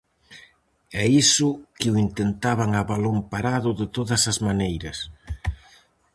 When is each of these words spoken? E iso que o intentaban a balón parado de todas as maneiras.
E 1.01 1.03
iso 1.23 1.49
que 1.79 1.87
o 1.93 1.99
intentaban 2.05 2.69
a 2.79 2.81
balón 2.91 3.17
parado 3.31 3.69
de 3.79 3.85
todas 3.95 4.21
as 4.31 4.37
maneiras. 4.47 4.97